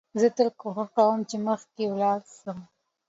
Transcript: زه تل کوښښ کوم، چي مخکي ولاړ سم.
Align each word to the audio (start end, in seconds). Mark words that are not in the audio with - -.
زه 0.19 0.27
تل 0.35 0.47
کوښښ 0.61 0.87
کوم، 0.95 1.19
چي 1.29 1.37
مخکي 1.47 1.85
ولاړ 1.89 2.19
سم. 2.39 2.59